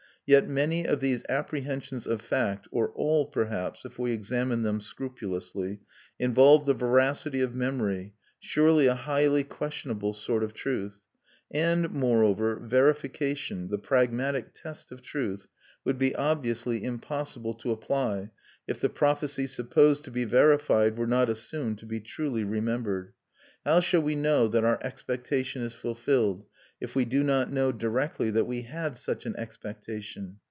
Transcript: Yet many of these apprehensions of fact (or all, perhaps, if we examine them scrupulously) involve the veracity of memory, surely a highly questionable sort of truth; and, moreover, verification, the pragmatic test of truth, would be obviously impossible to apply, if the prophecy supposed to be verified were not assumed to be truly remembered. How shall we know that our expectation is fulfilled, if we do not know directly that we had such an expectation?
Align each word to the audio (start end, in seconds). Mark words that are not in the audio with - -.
Yet 0.23 0.47
many 0.47 0.87
of 0.87 1.01
these 1.01 1.25
apprehensions 1.27 2.07
of 2.07 2.21
fact 2.21 2.65
(or 2.71 2.91
all, 2.93 3.25
perhaps, 3.25 3.83
if 3.83 3.99
we 3.99 4.11
examine 4.13 4.61
them 4.63 4.79
scrupulously) 4.79 5.81
involve 6.19 6.65
the 6.65 6.73
veracity 6.73 7.41
of 7.41 7.53
memory, 7.53 8.13
surely 8.39 8.87
a 8.87 8.95
highly 8.95 9.43
questionable 9.43 10.13
sort 10.13 10.41
of 10.41 10.53
truth; 10.53 10.99
and, 11.49 11.89
moreover, 11.89 12.55
verification, 12.55 13.67
the 13.67 13.77
pragmatic 13.79 14.53
test 14.53 14.89
of 14.89 15.01
truth, 15.01 15.47
would 15.83 15.97
be 15.97 16.15
obviously 16.15 16.81
impossible 16.81 17.53
to 17.55 17.71
apply, 17.71 18.29
if 18.69 18.79
the 18.79 18.89
prophecy 18.89 19.47
supposed 19.47 20.05
to 20.05 20.11
be 20.11 20.23
verified 20.23 20.97
were 20.97 21.07
not 21.07 21.29
assumed 21.29 21.77
to 21.79 21.85
be 21.85 21.99
truly 21.99 22.45
remembered. 22.45 23.11
How 23.65 23.79
shall 23.81 24.01
we 24.01 24.15
know 24.15 24.47
that 24.47 24.63
our 24.63 24.79
expectation 24.81 25.61
is 25.61 25.73
fulfilled, 25.73 26.45
if 26.79 26.95
we 26.95 27.05
do 27.05 27.21
not 27.21 27.51
know 27.51 27.71
directly 27.71 28.31
that 28.31 28.45
we 28.45 28.63
had 28.63 28.97
such 28.97 29.23
an 29.27 29.35
expectation? 29.35 30.35